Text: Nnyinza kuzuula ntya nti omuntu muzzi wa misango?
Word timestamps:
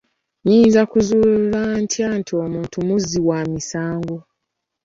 Nnyinza 0.41 0.81
kuzuula 0.91 1.61
ntya 1.83 2.07
nti 2.19 2.31
omuntu 2.43 2.77
muzzi 2.87 3.19
wa 3.27 3.39
misango? 3.53 4.15